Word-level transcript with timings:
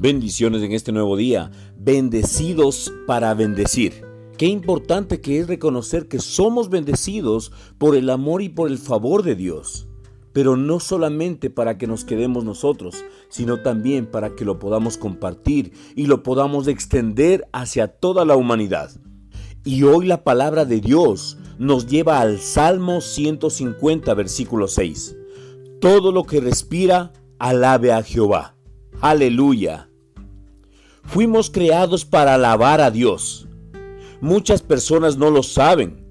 Bendiciones 0.00 0.62
en 0.62 0.72
este 0.72 0.92
nuevo 0.92 1.14
día. 1.14 1.50
Bendecidos 1.76 2.90
para 3.06 3.34
bendecir. 3.34 4.02
Qué 4.38 4.46
importante 4.46 5.20
que 5.20 5.40
es 5.40 5.46
reconocer 5.46 6.08
que 6.08 6.20
somos 6.20 6.70
bendecidos 6.70 7.52
por 7.76 7.94
el 7.94 8.08
amor 8.08 8.40
y 8.40 8.48
por 8.48 8.70
el 8.70 8.78
favor 8.78 9.22
de 9.22 9.34
Dios. 9.34 9.88
Pero 10.32 10.56
no 10.56 10.80
solamente 10.80 11.50
para 11.50 11.76
que 11.76 11.86
nos 11.86 12.06
quedemos 12.06 12.44
nosotros, 12.44 13.04
sino 13.28 13.60
también 13.60 14.06
para 14.06 14.34
que 14.34 14.46
lo 14.46 14.58
podamos 14.58 14.96
compartir 14.96 15.74
y 15.94 16.06
lo 16.06 16.22
podamos 16.22 16.66
extender 16.66 17.46
hacia 17.52 17.88
toda 17.88 18.24
la 18.24 18.36
humanidad. 18.36 18.90
Y 19.66 19.82
hoy 19.82 20.06
la 20.06 20.24
palabra 20.24 20.64
de 20.64 20.80
Dios 20.80 21.36
nos 21.58 21.86
lleva 21.88 22.22
al 22.22 22.38
Salmo 22.38 23.02
150, 23.02 24.14
versículo 24.14 24.66
6. 24.66 25.14
Todo 25.78 26.10
lo 26.10 26.24
que 26.24 26.40
respira, 26.40 27.12
alabe 27.38 27.92
a 27.92 28.02
Jehová. 28.02 28.56
Aleluya. 29.02 29.89
Fuimos 31.04 31.50
creados 31.50 32.04
para 32.04 32.34
alabar 32.34 32.80
a 32.80 32.90
Dios. 32.90 33.48
Muchas 34.20 34.62
personas 34.62 35.16
no 35.16 35.30
lo 35.30 35.42
saben. 35.42 36.06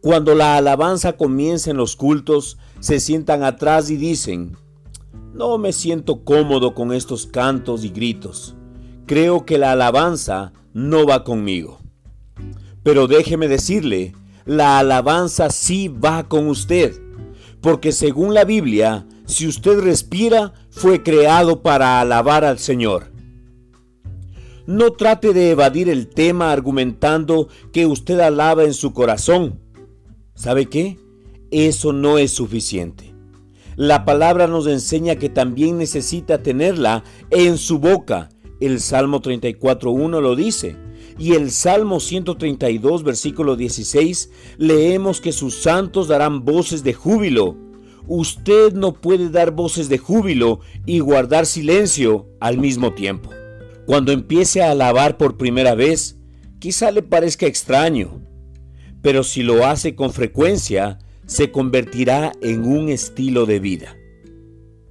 Cuando 0.00 0.34
la 0.34 0.56
alabanza 0.56 1.12
comienza 1.12 1.70
en 1.70 1.76
los 1.76 1.94
cultos, 1.94 2.56
se 2.80 3.00
sientan 3.00 3.44
atrás 3.44 3.90
y 3.90 3.96
dicen, 3.96 4.56
no 5.34 5.58
me 5.58 5.72
siento 5.72 6.24
cómodo 6.24 6.74
con 6.74 6.92
estos 6.92 7.26
cantos 7.26 7.84
y 7.84 7.90
gritos. 7.90 8.56
Creo 9.06 9.44
que 9.44 9.58
la 9.58 9.72
alabanza 9.72 10.52
no 10.72 11.06
va 11.06 11.24
conmigo. 11.24 11.78
Pero 12.82 13.06
déjeme 13.06 13.46
decirle, 13.46 14.14
la 14.46 14.78
alabanza 14.78 15.50
sí 15.50 15.88
va 15.88 16.28
con 16.28 16.48
usted. 16.48 17.00
Porque 17.60 17.92
según 17.92 18.32
la 18.32 18.44
Biblia, 18.44 19.06
si 19.26 19.46
usted 19.46 19.80
respira, 19.80 20.54
fue 20.70 21.02
creado 21.02 21.62
para 21.62 22.00
alabar 22.00 22.44
al 22.44 22.58
Señor. 22.58 23.09
No 24.70 24.92
trate 24.92 25.32
de 25.32 25.50
evadir 25.50 25.88
el 25.88 26.06
tema 26.06 26.52
argumentando 26.52 27.48
que 27.72 27.86
usted 27.86 28.20
alaba 28.20 28.62
en 28.62 28.72
su 28.72 28.92
corazón. 28.92 29.58
¿Sabe 30.36 30.66
qué? 30.66 30.96
Eso 31.50 31.92
no 31.92 32.18
es 32.18 32.30
suficiente. 32.30 33.12
La 33.74 34.04
palabra 34.04 34.46
nos 34.46 34.68
enseña 34.68 35.16
que 35.16 35.28
también 35.28 35.76
necesita 35.76 36.44
tenerla 36.44 37.02
en 37.30 37.58
su 37.58 37.80
boca. 37.80 38.28
El 38.60 38.78
Salmo 38.78 39.20
34.1 39.20 40.20
lo 40.20 40.36
dice. 40.36 40.76
Y 41.18 41.32
el 41.32 41.50
Salmo 41.50 41.98
132, 41.98 43.02
versículo 43.02 43.56
16, 43.56 44.30
leemos 44.56 45.20
que 45.20 45.32
sus 45.32 45.62
santos 45.62 46.06
darán 46.06 46.44
voces 46.44 46.84
de 46.84 46.94
júbilo. 46.94 47.56
Usted 48.06 48.72
no 48.74 48.92
puede 48.92 49.30
dar 49.30 49.50
voces 49.50 49.88
de 49.88 49.98
júbilo 49.98 50.60
y 50.86 51.00
guardar 51.00 51.44
silencio 51.44 52.28
al 52.38 52.58
mismo 52.58 52.94
tiempo. 52.94 53.30
Cuando 53.90 54.12
empiece 54.12 54.62
a 54.62 54.70
alabar 54.70 55.16
por 55.16 55.36
primera 55.36 55.74
vez, 55.74 56.16
quizá 56.60 56.92
le 56.92 57.02
parezca 57.02 57.46
extraño, 57.46 58.20
pero 59.02 59.24
si 59.24 59.42
lo 59.42 59.66
hace 59.66 59.96
con 59.96 60.12
frecuencia, 60.12 61.00
se 61.26 61.50
convertirá 61.50 62.30
en 62.40 62.64
un 62.64 62.88
estilo 62.88 63.46
de 63.46 63.58
vida. 63.58 63.96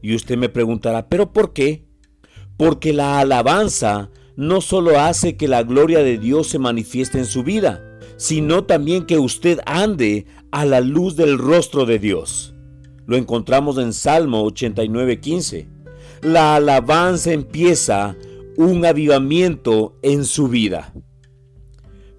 Y 0.01 0.15
usted 0.15 0.37
me 0.37 0.49
preguntará, 0.49 1.07
¿pero 1.07 1.31
por 1.31 1.53
qué? 1.53 1.85
Porque 2.57 2.91
la 2.91 3.21
alabanza 3.21 4.11
no 4.35 4.59
solo 4.59 4.99
hace 4.99 5.37
que 5.37 5.47
la 5.47 5.63
gloria 5.63 5.99
de 5.99 6.17
Dios 6.17 6.47
se 6.49 6.59
manifieste 6.59 7.19
en 7.19 7.25
su 7.25 7.43
vida, 7.43 7.81
sino 8.17 8.65
también 8.65 9.05
que 9.05 9.17
usted 9.17 9.61
ande 9.65 10.25
a 10.51 10.65
la 10.65 10.81
luz 10.81 11.15
del 11.15 11.37
rostro 11.37 11.85
de 11.85 11.99
Dios. 11.99 12.53
Lo 13.05 13.15
encontramos 13.15 13.77
en 13.77 13.93
Salmo 13.93 14.43
89:15. 14.43 15.69
La 16.21 16.55
alabanza 16.55 17.31
empieza 17.31 18.17
un 18.59 18.85
avivamiento 18.85 19.97
en 20.01 20.25
su 20.25 20.49
vida. 20.49 20.91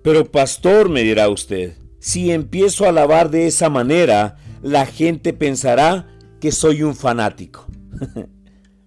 Pero 0.02 0.24
pastor, 0.32 0.88
me 0.88 1.02
dirá 1.02 1.28
usted, 1.28 1.76
si 1.98 2.30
empiezo 2.30 2.86
a 2.86 2.88
alabar 2.88 3.30
de 3.30 3.46
esa 3.46 3.68
manera, 3.68 4.38
la 4.62 4.86
gente 4.86 5.34
pensará 5.34 6.08
que 6.40 6.50
soy 6.50 6.82
un 6.82 6.94
fanático. 6.94 7.66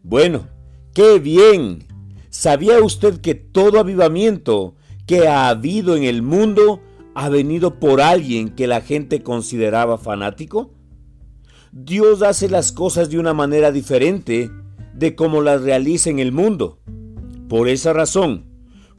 bueno, 0.02 0.48
qué 0.96 1.20
bien. 1.20 1.86
¿Sabía 2.32 2.84
usted 2.84 3.22
que 3.22 3.36
todo 3.36 3.80
avivamiento 3.80 4.74
que 5.06 5.28
ha 5.28 5.50
habido 5.50 5.96
en 5.96 6.06
el 6.06 6.24
mundo 6.24 6.82
ha 7.14 7.30
venido 7.30 7.80
por 7.80 8.02
alguien 8.02 8.50
que 8.50 8.66
la 8.66 8.82
gente 8.82 9.22
consideraba 9.22 10.00
fanático? 10.00 10.74
Dios 11.72 12.24
hace 12.24 12.50
las 12.50 12.72
cosas 12.72 13.12
de 13.12 13.20
una 13.20 13.36
manera 13.36 13.72
diferente 13.72 14.50
de 14.96 15.14
como 15.14 15.44
las 15.44 15.62
realiza 15.62 16.10
en 16.10 16.18
el 16.18 16.32
mundo. 16.32 16.80
Por 17.54 17.70
esa 17.70 17.94
razón, 17.94 18.46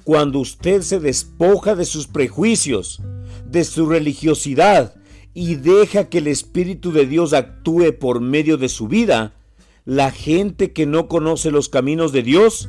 cuando 0.04 0.38
usted 0.38 0.82
se 0.82 1.00
despoja 1.00 1.74
de 1.74 1.84
sus 1.84 2.06
prejuicios, 2.06 3.02
de 3.44 3.64
su 3.64 3.86
religiosidad 3.86 4.94
y 5.34 5.56
deja 5.56 6.08
que 6.08 6.18
el 6.18 6.28
Espíritu 6.28 6.92
de 6.92 7.04
Dios 7.04 7.32
actúe 7.32 7.98
por 7.98 8.20
medio 8.20 8.56
de 8.56 8.68
su 8.68 8.86
vida, 8.86 9.34
la 9.84 10.12
gente 10.12 10.72
que 10.72 10.86
no 10.86 11.08
conoce 11.08 11.50
los 11.50 11.68
caminos 11.68 12.12
de 12.12 12.22
Dios 12.22 12.68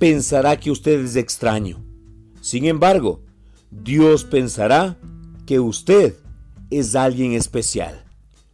pensará 0.00 0.58
que 0.58 0.72
usted 0.72 0.98
es 0.98 1.14
extraño. 1.14 1.80
Sin 2.40 2.64
embargo, 2.64 3.22
Dios 3.70 4.24
pensará 4.24 4.98
que 5.46 5.60
usted 5.60 6.16
es 6.70 6.96
alguien 6.96 7.34
especial. 7.34 8.04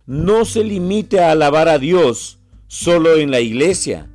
No 0.04 0.44
se 0.44 0.62
limite 0.62 1.20
a 1.20 1.30
alabar 1.30 1.70
a 1.70 1.78
Dios 1.78 2.38
solo 2.66 3.16
en 3.16 3.30
la 3.30 3.40
iglesia 3.40 4.10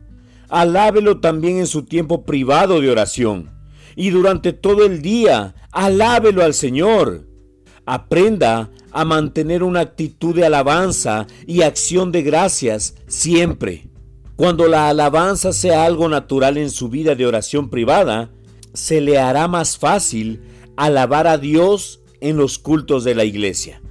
alábelo 0.52 1.20
también 1.20 1.58
en 1.58 1.68
su 1.68 1.84
tiempo 1.84 2.24
privado 2.24 2.82
de 2.82 2.92
oración. 2.92 3.50
Y 3.96 4.12
durante 4.12 4.54
todo 4.54 4.86
el 4.86 5.02
día, 5.02 5.56
alábelo 5.72 6.44
al 6.44 6.54
Señor. 6.54 7.28
Aprenda 7.86 8.70
a 8.92 9.06
mantener 9.06 9.64
una 9.64 9.80
actitud 9.80 10.36
de 10.36 10.46
alabanza 10.46 11.26
y 11.48 11.62
acción 11.62 12.12
de 12.12 12.22
gracias 12.22 12.96
siempre. 13.08 13.90
Cuando 14.36 14.68
la 14.68 14.90
alabanza 14.90 15.54
sea 15.54 15.86
algo 15.86 16.10
natural 16.10 16.58
en 16.58 16.70
su 16.70 16.90
vida 16.90 17.16
de 17.16 17.26
oración 17.26 17.70
privada, 17.70 18.30
se 18.74 19.02
le 19.02 19.20
hará 19.20 19.48
más 19.48 19.78
fácil 19.78 20.42
alabar 20.76 21.28
a 21.28 21.38
Dios 21.38 22.02
en 22.20 22.38
los 22.38 22.60
cultos 22.60 23.04
de 23.04 23.16
la 23.16 23.24
iglesia. 23.24 23.82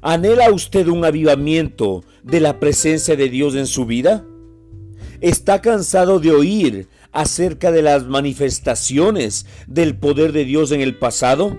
¿Anhela 0.00 0.50
usted 0.50 0.86
un 0.88 1.04
avivamiento 1.04 2.04
de 2.22 2.40
la 2.40 2.60
presencia 2.60 3.16
de 3.16 3.28
Dios 3.28 3.54
en 3.54 3.66
su 3.66 3.84
vida? 3.84 4.24
Está 5.20 5.60
cansado 5.60 6.20
de 6.20 6.32
oír 6.32 6.88
acerca 7.12 7.72
de 7.72 7.82
las 7.82 8.06
manifestaciones 8.06 9.46
del 9.66 9.96
poder 9.96 10.32
de 10.32 10.44
Dios 10.44 10.72
en 10.72 10.80
el 10.80 10.96
pasado? 10.96 11.58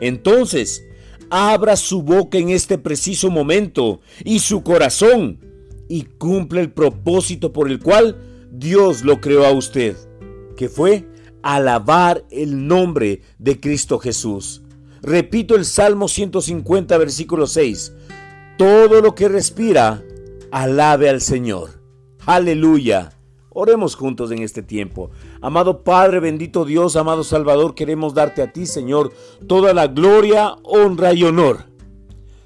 Entonces, 0.00 0.84
abra 1.30 1.76
su 1.76 2.02
boca 2.02 2.38
en 2.38 2.50
este 2.50 2.78
preciso 2.78 3.30
momento 3.30 4.00
y 4.24 4.40
su 4.40 4.62
corazón 4.62 5.40
y 5.88 6.02
cumple 6.02 6.60
el 6.60 6.72
propósito 6.72 7.52
por 7.52 7.70
el 7.70 7.80
cual 7.80 8.16
Dios 8.50 9.02
lo 9.02 9.20
creó 9.20 9.44
a 9.44 9.52
usted, 9.52 9.96
que 10.56 10.68
fue 10.68 11.06
alabar 11.42 12.24
el 12.30 12.66
nombre 12.66 13.22
de 13.38 13.60
Cristo 13.60 13.98
Jesús. 13.98 14.62
Repito 15.02 15.54
el 15.54 15.64
Salmo 15.64 16.08
150, 16.08 16.98
versículo 16.98 17.46
6. 17.46 17.92
Todo 18.58 19.00
lo 19.00 19.14
que 19.14 19.28
respira, 19.28 20.02
alabe 20.50 21.08
al 21.08 21.20
Señor. 21.20 21.75
Aleluya. 22.26 23.12
Oremos 23.50 23.94
juntos 23.94 24.32
en 24.32 24.42
este 24.42 24.60
tiempo. 24.60 25.10
Amado 25.40 25.84
Padre, 25.84 26.18
bendito 26.18 26.64
Dios, 26.64 26.96
amado 26.96 27.22
Salvador, 27.22 27.76
queremos 27.76 28.14
darte 28.14 28.42
a 28.42 28.52
ti, 28.52 28.66
Señor, 28.66 29.12
toda 29.46 29.72
la 29.72 29.86
gloria, 29.86 30.56
honra 30.64 31.14
y 31.14 31.22
honor. 31.22 31.66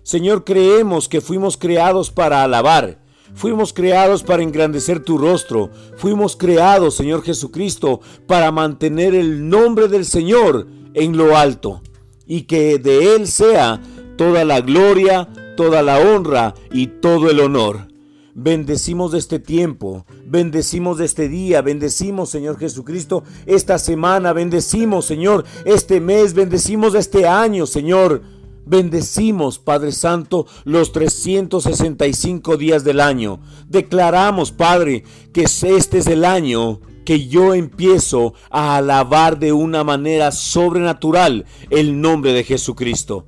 Señor, 0.02 0.44
creemos 0.44 1.08
que 1.08 1.22
fuimos 1.22 1.56
creados 1.56 2.10
para 2.10 2.44
alabar. 2.44 3.00
Fuimos 3.32 3.72
creados 3.72 4.22
para 4.22 4.42
engrandecer 4.42 5.02
tu 5.02 5.16
rostro. 5.16 5.70
Fuimos 5.96 6.36
creados, 6.36 6.94
Señor 6.94 7.22
Jesucristo, 7.22 8.02
para 8.26 8.52
mantener 8.52 9.14
el 9.14 9.48
nombre 9.48 9.88
del 9.88 10.04
Señor 10.04 10.66
en 10.92 11.16
lo 11.16 11.38
alto. 11.38 11.80
Y 12.26 12.42
que 12.42 12.78
de 12.78 13.16
Él 13.16 13.26
sea 13.28 13.80
toda 14.18 14.44
la 14.44 14.60
gloria, 14.60 15.26
toda 15.56 15.82
la 15.82 16.00
honra 16.00 16.54
y 16.70 16.86
todo 16.86 17.30
el 17.30 17.40
honor. 17.40 17.89
Bendecimos 18.34 19.12
de 19.12 19.18
este 19.18 19.40
tiempo, 19.40 20.06
bendecimos 20.26 20.98
de 20.98 21.04
este 21.04 21.28
día, 21.28 21.62
bendecimos 21.62 22.30
Señor 22.30 22.58
Jesucristo 22.58 23.24
esta 23.44 23.78
semana, 23.78 24.32
bendecimos 24.32 25.04
Señor 25.04 25.44
este 25.64 26.00
mes, 26.00 26.34
bendecimos 26.34 26.94
este 26.94 27.26
año 27.26 27.66
Señor. 27.66 28.22
Bendecimos, 28.66 29.58
Padre 29.58 29.90
Santo, 29.90 30.46
los 30.64 30.92
365 30.92 32.56
días 32.56 32.84
del 32.84 33.00
año. 33.00 33.40
Declaramos, 33.68 34.52
Padre, 34.52 35.02
que 35.32 35.42
este 35.42 35.98
es 35.98 36.06
el 36.06 36.24
año 36.24 36.80
que 37.04 37.26
yo 37.26 37.54
empiezo 37.54 38.34
a 38.48 38.76
alabar 38.76 39.40
de 39.40 39.52
una 39.52 39.82
manera 39.82 40.30
sobrenatural 40.30 41.46
el 41.70 42.00
nombre 42.00 42.32
de 42.32 42.44
Jesucristo. 42.44 43.26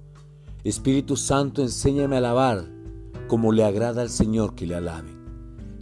Espíritu 0.63 1.17
Santo, 1.17 1.63
enséñame 1.63 2.15
a 2.15 2.19
alabar 2.19 2.72
como 3.33 3.51
le 3.51 3.65
agrada 3.65 4.03
al 4.03 4.11
Señor 4.11 4.55
que 4.55 4.67
le 4.67 4.75
alabe. 4.75 5.09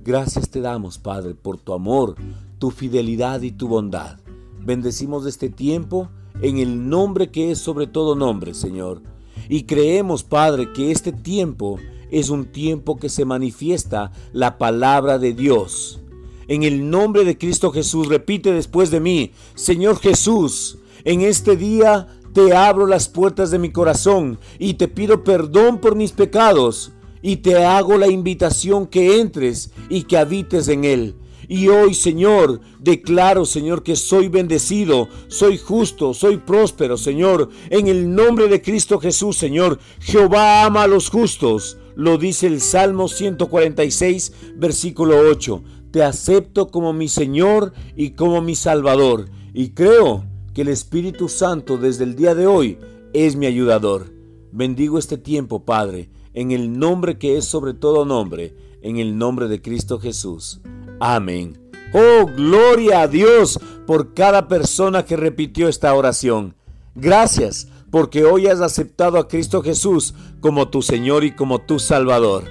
Gracias 0.04 0.50
te 0.50 0.60
damos, 0.60 0.98
Padre, 0.98 1.34
por 1.34 1.58
tu 1.58 1.72
amor, 1.72 2.14
tu 2.60 2.70
fidelidad 2.70 3.42
y 3.42 3.50
tu 3.50 3.66
bondad. 3.66 4.20
Bendecimos 4.64 5.26
este 5.26 5.48
tiempo 5.48 6.10
en 6.42 6.58
el 6.58 6.88
nombre 6.88 7.32
que 7.32 7.50
es 7.50 7.58
sobre 7.58 7.88
todo 7.88 8.14
nombre, 8.14 8.54
Señor. 8.54 9.02
Y 9.48 9.64
creemos, 9.64 10.22
Padre, 10.22 10.72
que 10.72 10.92
este 10.92 11.10
tiempo 11.10 11.80
es 12.12 12.30
un 12.30 12.52
tiempo 12.52 12.98
que 12.98 13.08
se 13.08 13.24
manifiesta 13.24 14.12
la 14.32 14.56
palabra 14.56 15.18
de 15.18 15.34
Dios. 15.34 15.98
En 16.46 16.62
el 16.62 16.88
nombre 16.88 17.24
de 17.24 17.36
Cristo 17.36 17.72
Jesús, 17.72 18.06
repite 18.06 18.52
después 18.52 18.92
de 18.92 19.00
mí, 19.00 19.32
Señor 19.56 19.98
Jesús, 19.98 20.78
en 21.02 21.22
este 21.22 21.56
día 21.56 22.06
te 22.32 22.54
abro 22.54 22.86
las 22.86 23.08
puertas 23.08 23.50
de 23.50 23.58
mi 23.58 23.72
corazón 23.72 24.38
y 24.60 24.74
te 24.74 24.86
pido 24.86 25.24
perdón 25.24 25.78
por 25.78 25.96
mis 25.96 26.12
pecados 26.12 26.92
y 27.22 27.36
te 27.36 27.64
hago 27.64 27.98
la 27.98 28.08
invitación 28.08 28.86
que 28.86 29.20
entres 29.20 29.70
y 29.88 30.02
que 30.04 30.18
habites 30.18 30.68
en 30.68 30.84
él. 30.84 31.16
Y 31.48 31.66
hoy, 31.66 31.94
Señor, 31.94 32.60
declaro, 32.78 33.44
Señor, 33.44 33.82
que 33.82 33.96
soy 33.96 34.28
bendecido, 34.28 35.08
soy 35.26 35.58
justo, 35.58 36.14
soy 36.14 36.36
próspero, 36.36 36.96
Señor. 36.96 37.48
En 37.70 37.88
el 37.88 38.14
nombre 38.14 38.46
de 38.46 38.62
Cristo 38.62 39.00
Jesús, 39.00 39.36
Señor, 39.36 39.80
Jehová 39.98 40.64
ama 40.64 40.84
a 40.84 40.86
los 40.86 41.10
justos. 41.10 41.76
Lo 41.96 42.18
dice 42.18 42.46
el 42.46 42.60
Salmo 42.60 43.08
146, 43.08 44.32
versículo 44.58 45.18
8. 45.28 45.62
Te 45.90 46.04
acepto 46.04 46.68
como 46.68 46.92
mi 46.92 47.08
Señor 47.08 47.72
y 47.96 48.10
como 48.10 48.40
mi 48.40 48.54
Salvador. 48.54 49.28
Y 49.52 49.70
creo 49.70 50.24
que 50.54 50.62
el 50.62 50.68
Espíritu 50.68 51.28
Santo 51.28 51.78
desde 51.78 52.04
el 52.04 52.14
día 52.14 52.36
de 52.36 52.46
hoy 52.46 52.78
es 53.12 53.34
mi 53.34 53.46
ayudador. 53.46 54.12
Bendigo 54.52 54.98
este 54.98 55.18
tiempo, 55.18 55.64
Padre, 55.64 56.10
en 56.34 56.50
el 56.50 56.78
nombre 56.78 57.18
que 57.18 57.36
es 57.36 57.44
sobre 57.44 57.74
todo 57.74 58.04
nombre, 58.04 58.54
en 58.82 58.98
el 58.98 59.18
nombre 59.18 59.48
de 59.48 59.60
Cristo 59.60 59.98
Jesús. 59.98 60.60
Amén. 61.00 61.58
Oh, 61.92 62.26
gloria 62.26 63.02
a 63.02 63.08
Dios 63.08 63.58
por 63.86 64.14
cada 64.14 64.46
persona 64.46 65.04
que 65.04 65.16
repitió 65.16 65.68
esta 65.68 65.92
oración. 65.94 66.54
Gracias 66.94 67.68
porque 67.90 68.24
hoy 68.24 68.46
has 68.46 68.60
aceptado 68.60 69.18
a 69.18 69.26
Cristo 69.26 69.62
Jesús 69.62 70.14
como 70.40 70.68
tu 70.68 70.82
Señor 70.82 71.24
y 71.24 71.34
como 71.34 71.60
tu 71.60 71.78
Salvador. 71.78 72.44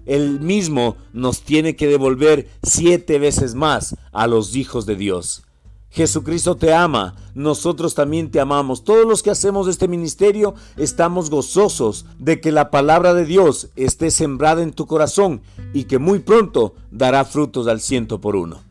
él 0.06 0.40
mismo 0.40 0.98
nos 1.14 1.42
tiene 1.42 1.76
que 1.76 1.88
devolver 1.88 2.50
siete 2.64 3.20
veces 3.20 3.56
más 3.56 3.96
a 4.12 4.28
los 4.28 4.56
hijos 4.56 4.86
de 4.86 4.96
Dios. 4.96 5.44
Jesucristo 5.92 6.56
te 6.56 6.74
ama, 6.74 7.16
nosotros 7.36 7.96
también 7.96 8.32
te 8.32 8.40
amamos. 8.40 8.86
Todos 8.86 9.06
los 9.06 9.22
que 9.22 9.30
hacemos 9.30 9.68
este 9.68 9.90
ministerio 9.90 10.56
estamos 10.78 11.30
gozosos 11.30 12.06
de 12.18 12.40
que 12.40 12.54
la 12.54 12.72
palabra 12.72 13.14
de 13.14 13.26
Dios 13.26 13.70
esté 13.76 14.10
sembrada 14.10 14.64
en 14.64 14.72
tu 14.72 14.88
corazón 14.88 15.42
y 15.74 15.84
que 15.84 16.00
muy 16.00 16.20
pronto 16.20 16.76
dará 16.92 17.26
frutos 17.26 17.68
al 17.68 17.82
ciento 17.82 18.22
por 18.22 18.38
uno. 18.38 18.62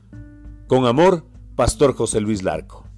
Con 0.67 0.87
amor, 0.87 1.25
Pastor 1.56 1.94
José 1.94 2.21
Luis 2.21 2.43
Larco. 2.43 2.90